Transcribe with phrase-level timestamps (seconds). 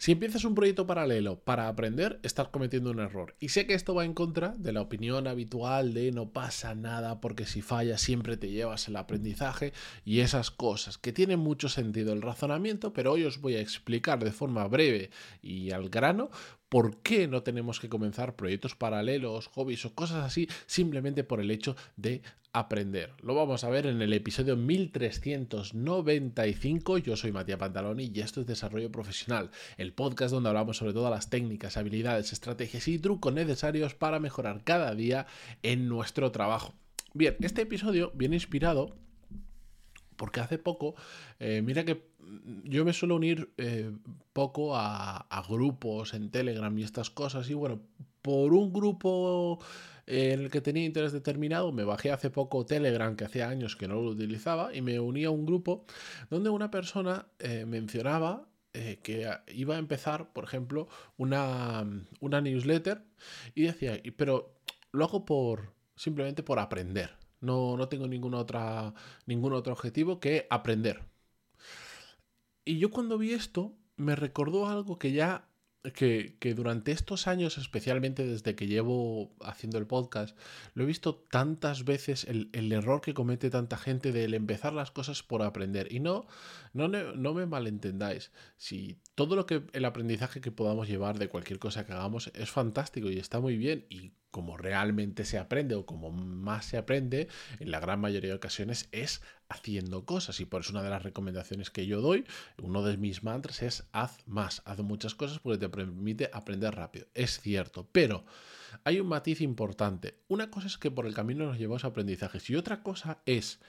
[0.00, 3.36] Si empiezas un proyecto paralelo para aprender, estás cometiendo un error.
[3.38, 7.20] Y sé que esto va en contra de la opinión habitual de no pasa nada
[7.20, 9.74] porque si fallas siempre te llevas el aprendizaje
[10.06, 14.24] y esas cosas, que tienen mucho sentido el razonamiento, pero hoy os voy a explicar
[14.24, 15.10] de forma breve
[15.42, 16.30] y al grano
[16.70, 21.50] por qué no tenemos que comenzar proyectos paralelos, hobbies o cosas así simplemente por el
[21.50, 23.12] hecho de aprender.
[23.22, 26.98] Lo vamos a ver en el episodio 1395.
[26.98, 31.10] Yo soy Matías Pantaloni y esto es Desarrollo Profesional, el podcast donde hablamos sobre todas
[31.10, 35.26] las técnicas, habilidades, estrategias y trucos necesarios para mejorar cada día
[35.62, 36.72] en nuestro trabajo.
[37.12, 38.94] Bien, este episodio viene inspirado
[40.20, 40.94] porque hace poco,
[41.38, 42.10] eh, mira que
[42.64, 43.90] yo me suelo unir eh,
[44.34, 47.48] poco a, grupos en Telegram y estas cosas.
[47.48, 47.80] Y bueno,
[48.20, 49.58] por un grupo
[50.06, 53.88] en el que tenía interés determinado, me bajé hace poco Telegram, que hacía años que
[53.88, 55.86] no lo utilizaba, y me uní a un grupo
[56.28, 61.86] donde una persona eh, mencionaba eh, que iba a empezar, por ejemplo, una,
[62.20, 63.02] una newsletter
[63.54, 64.60] y decía, pero
[64.92, 67.19] lo hago por simplemente por aprender.
[67.40, 68.94] No, no tengo otra,
[69.26, 71.02] ningún otro objetivo que aprender.
[72.64, 75.48] Y yo cuando vi esto, me recordó algo que ya,
[75.94, 80.36] que, durante estos años, especialmente desde que llevo haciendo el podcast,
[80.74, 85.22] lo he visto tantas veces, el, error que comete tanta gente de empezar las cosas
[85.22, 85.92] por aprender.
[85.92, 86.26] Y no,
[86.74, 88.30] no, no me malentendáis.
[88.56, 92.50] Si todo lo que el aprendizaje que podamos llevar de cualquier cosa que hagamos es
[92.50, 97.28] fantástico y está muy bien y como realmente se aprende o como más se aprende,
[97.58, 100.40] en la gran mayoría de ocasiones es haciendo cosas.
[100.40, 102.24] Y por eso una de las recomendaciones que yo doy,
[102.62, 107.06] uno de mis mantras es haz más, haz muchas cosas porque te permite aprender rápido.
[107.12, 108.24] Es cierto, pero
[108.84, 110.14] hay un matiz importante.
[110.28, 113.60] Una cosa es que por el camino nos llevamos a aprendizajes y otra cosa es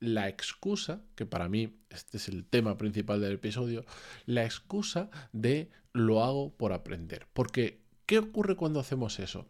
[0.00, 3.84] la excusa, que para mí este es el tema principal del episodio,
[4.26, 7.26] la excusa de lo hago por aprender.
[7.32, 9.46] Porque, ¿qué ocurre cuando hacemos eso?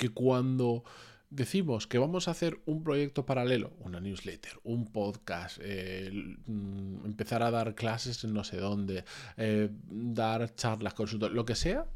[0.00, 0.82] que cuando
[1.28, 6.10] decimos que vamos a hacer un proyecto paralelo, una newsletter, un podcast, eh,
[6.46, 9.04] mm, empezar a dar clases en no sé dónde,
[9.36, 11.86] eh, dar charlas, consultas, lo que sea,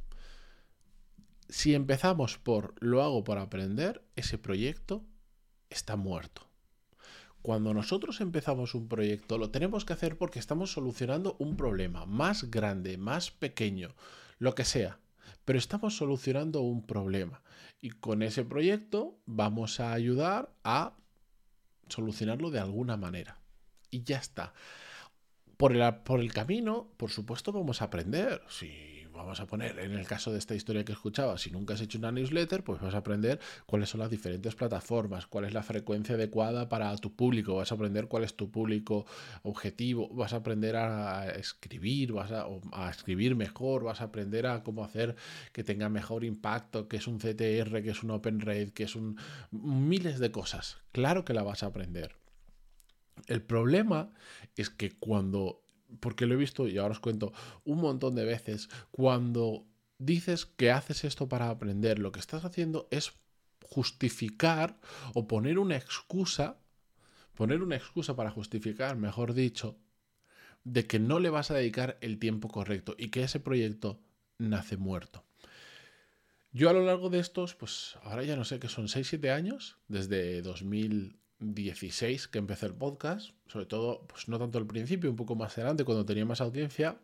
[1.49, 5.03] si empezamos por lo hago por aprender, ese proyecto
[5.71, 6.47] está muerto.
[7.45, 12.51] Cuando nosotros empezamos un proyecto, lo tenemos que hacer porque estamos solucionando un problema más
[12.51, 13.95] grande, más pequeño,
[14.39, 14.99] lo que sea
[15.45, 17.43] pero estamos solucionando un problema.
[17.83, 20.97] Y con ese proyecto vamos a ayudar a
[21.89, 23.39] solucionarlo de alguna manera.
[23.91, 24.55] Y ya está.
[25.59, 28.41] Por el, por el camino, por supuesto, vamos a aprender.
[28.49, 31.81] Sí vamos a poner en el caso de esta historia que escuchaba, si nunca has
[31.81, 35.63] hecho una newsletter, pues vas a aprender cuáles son las diferentes plataformas, cuál es la
[35.63, 39.07] frecuencia adecuada para tu público, vas a aprender cuál es tu público
[39.43, 44.63] objetivo, vas a aprender a escribir, vas a, a escribir mejor, vas a aprender a
[44.63, 45.17] cómo hacer
[45.53, 48.97] que tenga mejor impacto, que es un CTR, que es un Open Rate, que es
[48.97, 49.17] un
[49.51, 50.79] miles de cosas.
[50.93, 52.17] Claro que la vas a aprender.
[53.27, 54.11] El problema
[54.57, 55.64] es que cuando
[56.01, 57.33] porque lo he visto y ahora os cuento
[57.65, 59.67] un montón de veces, cuando
[59.99, 63.13] dices que haces esto para aprender, lo que estás haciendo es
[63.63, 64.79] justificar
[65.15, 66.59] o poner una excusa,
[67.35, 69.79] poner una excusa para justificar, mejor dicho,
[70.65, 74.01] de que no le vas a dedicar el tiempo correcto y que ese proyecto
[74.39, 75.25] nace muerto.
[76.53, 79.77] Yo a lo largo de estos, pues ahora ya no sé que son 6-7 años,
[79.89, 85.17] desde 2000, 16 que empecé el podcast, sobre todo, pues no tanto al principio, un
[85.17, 86.99] poco más adelante, cuando tenía más audiencia,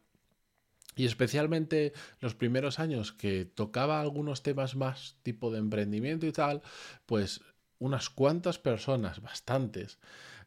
[0.96, 6.62] y especialmente los primeros años que tocaba algunos temas más tipo de emprendimiento y tal,
[7.06, 7.40] pues
[7.78, 9.98] unas cuantas personas, bastantes,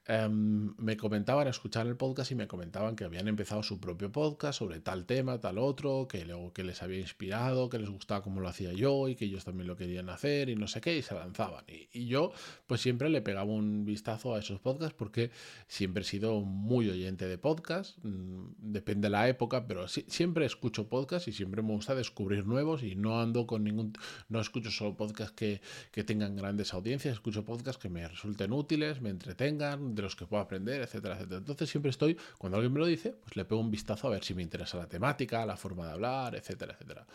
[0.05, 4.59] Em, me comentaban, escuchar el podcast y me comentaban que habían empezado su propio podcast
[4.59, 8.41] sobre tal tema, tal otro, que luego que les había inspirado, que les gustaba como
[8.41, 11.01] lo hacía yo y que ellos también lo querían hacer y no sé qué, y
[11.01, 11.63] se lanzaban.
[11.69, 12.33] Y, yo
[12.67, 15.31] pues siempre le pegaba un vistazo a esos podcasts porque
[15.67, 20.89] siempre he sido muy oyente de podcasts, mm, depende de la época, pero siempre escucho
[20.89, 23.93] podcasts y siempre me gusta descubrir nuevos y no ando con ningún,
[24.27, 25.61] no escucho solo podcasts que,
[25.91, 30.25] que tengan grandes audiencias, escucho podcasts que me resulten útiles, me entretengan, de los que
[30.25, 31.37] puedo aprender, etcétera, etcétera.
[31.37, 34.23] Entonces siempre estoy, cuando alguien me lo dice, pues le pego un vistazo a ver
[34.23, 37.05] si me interesa la temática, la forma de hablar, etcétera, etcétera.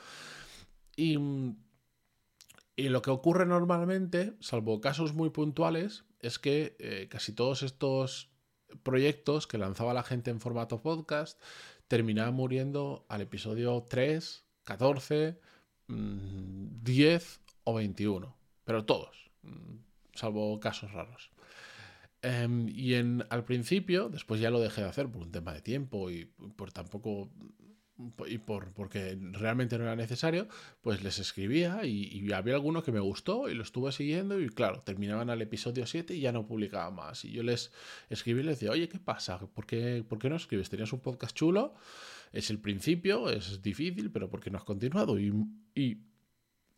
[0.96, 1.16] Y,
[2.76, 8.30] y lo que ocurre normalmente, salvo casos muy puntuales, es que eh, casi todos estos
[8.82, 11.40] proyectos que lanzaba la gente en formato podcast
[11.86, 15.40] terminaban muriendo al episodio 3, 14,
[15.88, 18.36] 10 o 21.
[18.64, 19.76] Pero todos, mm,
[20.14, 21.30] salvo casos raros.
[22.22, 25.62] Em, y en, al principio, después ya lo dejé de hacer por un tema de
[25.62, 27.30] tiempo y por tampoco
[28.28, 30.46] y por, porque realmente no era necesario,
[30.82, 34.82] pues les escribía y, había alguno que me gustó y lo estuve siguiendo y claro,
[34.82, 37.24] terminaban al episodio 7 y ya no publicaba más.
[37.24, 37.72] Y yo les
[38.08, 39.38] escribí y les decía, oye, ¿qué pasa?
[39.38, 40.68] ¿Por qué, ¿Por qué no escribes?
[40.70, 41.74] ¿Tenías un podcast chulo?
[42.32, 45.18] Es el principio, es difícil, pero ¿por qué no has continuado?
[45.18, 45.32] Y,
[45.74, 45.98] y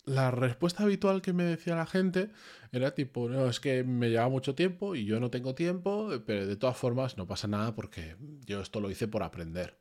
[0.04, 2.30] la respuesta habitual que me decía la gente
[2.72, 6.46] era tipo, no, es que me lleva mucho tiempo y yo no tengo tiempo, pero
[6.46, 8.16] de todas formas no pasa nada porque
[8.46, 9.80] yo esto lo hice por aprender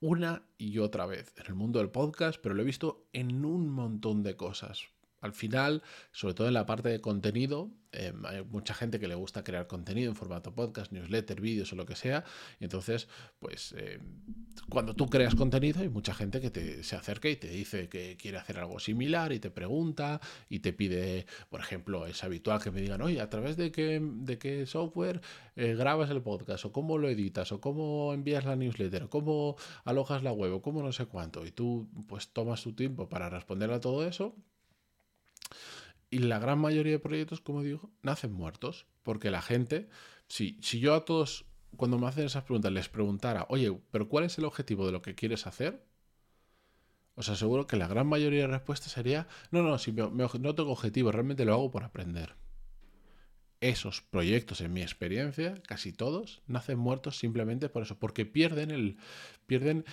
[0.00, 3.68] una y otra vez en el mundo del podcast, pero lo he visto en un
[3.70, 4.88] montón de cosas.
[5.26, 5.82] Al final,
[6.12, 9.66] sobre todo en la parte de contenido, Em, hay mucha gente que le gusta crear
[9.66, 12.24] contenido en formato podcast, newsletter, vídeos o lo que sea.
[12.60, 13.08] Y entonces,
[13.38, 14.00] pues em,
[14.68, 18.16] cuando tú creas contenido, hay mucha gente que te, se acerca y te dice que
[18.18, 20.20] quiere hacer algo similar y te pregunta
[20.50, 24.00] y te pide, por ejemplo, es habitual que me digan, oye, ¿a través de qué,
[24.02, 25.22] de qué software
[25.56, 26.66] eh, grabas el podcast?
[26.66, 27.50] ¿O cómo lo editas?
[27.52, 29.04] ¿O cómo envías la newsletter?
[29.04, 30.52] ¿O cómo alojas la web?
[30.52, 31.46] ¿O cómo no sé cuánto?
[31.46, 34.34] Y tú pues tomas tu tiempo para responder a todo eso
[36.10, 38.86] y la gran mayoría de proyectos, como digo, nacen muertos.
[39.02, 39.88] Porque la gente,
[40.28, 41.44] si, si yo a todos,
[41.76, 45.02] cuando me hacen esas preguntas, les preguntara, oye, pero ¿cuál es el objetivo de lo
[45.02, 45.84] que quieres hacer?
[47.14, 51.12] Os aseguro que la gran mayoría de respuestas sería, no, no, si no tengo objetivo,
[51.12, 52.34] realmente lo hago por aprender.
[53.60, 58.98] Esos proyectos, en mi experiencia, casi todos, nacen muertos simplemente por eso, porque pierden el,
[59.46, 59.86] pierden,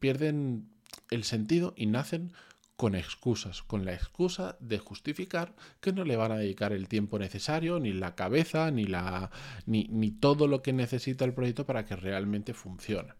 [0.00, 0.68] pierden
[1.10, 2.32] el sentido y nacen
[2.80, 7.18] con excusas, con la excusa de justificar que no le van a dedicar el tiempo
[7.18, 9.30] necesario, ni la cabeza, ni, la,
[9.66, 13.12] ni, ni todo lo que necesita el proyecto para que realmente funcione.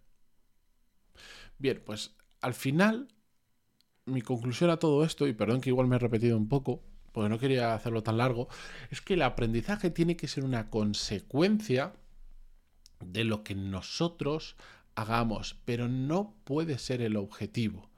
[1.59, 3.09] Bien, pues al final,
[4.07, 6.83] mi conclusión a todo esto, y perdón que igual me he repetido un poco,
[7.13, 8.49] porque no quería hacerlo tan largo,
[8.89, 11.93] es que el aprendizaje tiene que ser una consecuencia
[13.05, 14.57] de lo que nosotros
[14.95, 17.90] hagamos, pero no puede ser el objetivo.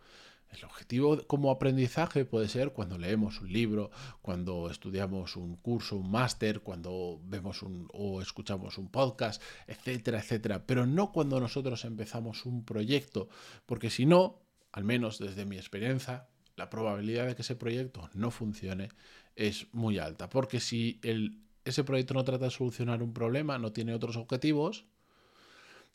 [0.53, 3.91] El objetivo como aprendizaje puede ser cuando leemos un libro,
[4.21, 10.67] cuando estudiamos un curso, un máster, cuando vemos un, o escuchamos un podcast, etcétera, etcétera,
[10.67, 13.29] pero no cuando nosotros empezamos un proyecto,
[13.65, 18.31] porque si no, al menos desde mi experiencia, la probabilidad de que ese proyecto no
[18.31, 18.91] funcione
[19.37, 23.73] es muy alta, porque si el, ese proyecto no trata de solucionar un problema, no
[23.73, 24.85] tiene otros objetivos,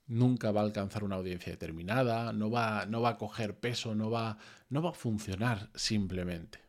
[0.08, 4.10] nunca va a alcanzar una audiencia determinada, no va, no va a coger peso, no
[4.10, 4.38] va,
[4.70, 6.60] no va a funcionar simplemente.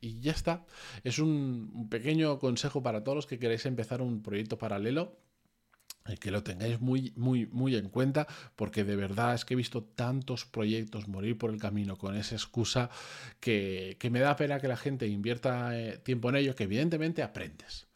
[0.00, 0.64] Y ya está.
[1.02, 5.18] Es un, pequeño consejo para todos los que queréis empezar un proyecto paralelo
[6.20, 9.82] que lo tengáis muy, muy, muy en cuenta, porque de verdad es que he visto
[9.82, 12.90] tantos proyectos morir por el camino con esa excusa
[13.40, 17.24] que, que me da pena que la gente invierta eh, tiempo en ello, que evidentemente
[17.24, 17.88] aprendes.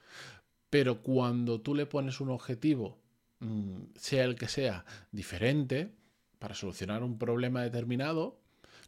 [0.70, 2.98] Pero cuando tú le pones un objetivo
[3.96, 5.92] sea el que sea, diferente
[6.38, 8.40] para solucionar un problema determinado,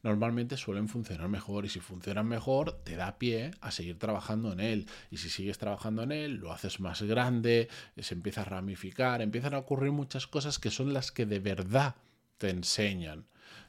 [0.02, 1.64] normalmente suelen funcionar mejor.
[1.64, 4.86] Y si funcionan mejor te da pie a seguir trabajando en él.
[5.10, 7.68] Y si sigues trabajando en él lo haces más grande,
[7.98, 11.96] se empieza a ramificar, empiezan a ocurrir muchas cosas que son las que de verdad
[12.38, 13.26] te enseñan.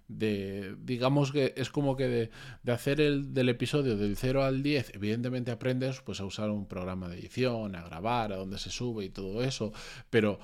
[0.07, 2.29] De, digamos que es como que de,
[2.61, 6.67] de, hacer el del episodio del 0 al 10, evidentemente aprendes pues a usar un
[6.67, 9.71] programa de edición, a grabar, a dónde se sube y todo eso,
[10.09, 10.39] pero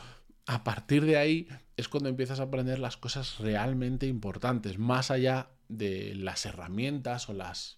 [0.50, 1.48] a partir de ahí
[1.78, 7.34] es cuando empiezas a aprender las cosas realmente importantes, más allá de las herramientas o
[7.34, 7.78] las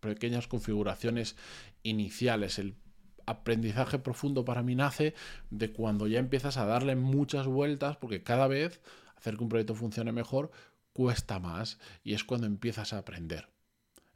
[0.00, 1.36] pequeñas configuraciones
[1.82, 2.58] iniciales.
[2.58, 2.76] El
[3.24, 5.14] aprendizaje profundo para mí nace
[5.48, 8.82] de cuando ya empiezas a darle muchas vueltas, porque cada vez
[9.16, 10.50] hacer que un proyecto funcione mejor
[10.92, 13.48] cuesta más y es cuando empiezas a aprender.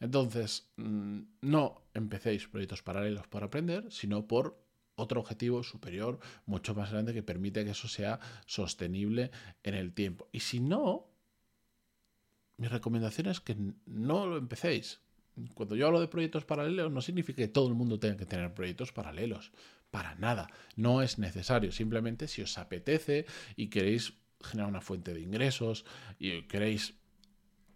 [0.00, 4.65] Entonces, mm, no empecéis proyectos paralelos por aprender, sino por
[4.96, 9.30] otro objetivo superior, mucho más grande, que permite que eso sea sostenible
[9.62, 10.28] en el tiempo.
[10.32, 11.08] Y si no,
[12.56, 15.00] mi recomendación es que no lo empecéis.
[15.54, 18.54] Cuando yo hablo de proyectos paralelos, no significa que todo el mundo tenga que tener
[18.54, 19.52] proyectos paralelos.
[19.90, 20.48] Para nada.
[20.74, 21.70] No es necesario.
[21.72, 25.84] Simplemente si os apetece y queréis generar una fuente de ingresos
[26.18, 26.94] y queréis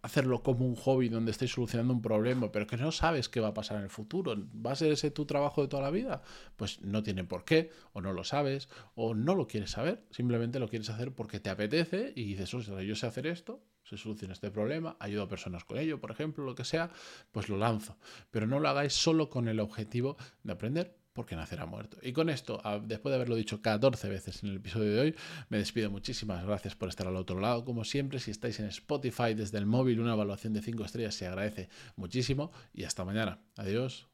[0.01, 3.49] hacerlo como un hobby donde estés solucionando un problema, pero que no sabes qué va
[3.49, 4.35] a pasar en el futuro.
[4.65, 6.21] ¿Va a ser ese tu trabajo de toda la vida?
[6.55, 10.03] Pues no tiene por qué, o no lo sabes, o no lo quieres saber.
[10.11, 14.33] Simplemente lo quieres hacer porque te apetece y dices, yo sé hacer esto, se soluciona
[14.33, 16.91] este problema, ayudo a personas con ello, por ejemplo, lo que sea,
[17.31, 17.97] pues lo lanzo.
[18.29, 21.97] Pero no lo hagáis solo con el objetivo de aprender, porque nacerá muerto.
[22.01, 25.15] Y con esto, después de haberlo dicho 14 veces en el episodio de hoy,
[25.49, 25.89] me despido.
[25.91, 27.65] Muchísimas gracias por estar al otro lado.
[27.65, 31.27] Como siempre, si estáis en Spotify desde el móvil, una evaluación de 5 estrellas se
[31.27, 32.51] agradece muchísimo.
[32.73, 33.39] Y hasta mañana.
[33.57, 34.07] Adiós.